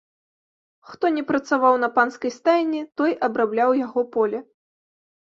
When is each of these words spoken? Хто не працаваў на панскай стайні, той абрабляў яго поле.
Хто 0.91 1.09
не 1.17 1.23
працаваў 1.31 1.75
на 1.83 1.89
панскай 1.97 2.31
стайні, 2.37 2.81
той 3.01 3.13
абрабляў 3.27 3.75
яго 3.81 4.01
поле. 4.17 4.39